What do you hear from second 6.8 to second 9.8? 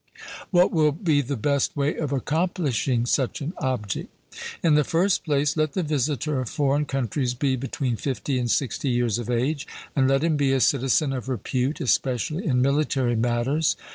countries be between fifty and sixty years of age,